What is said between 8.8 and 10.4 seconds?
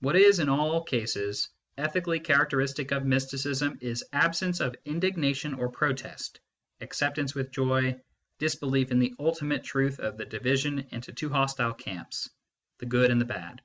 in the ultimate truth of the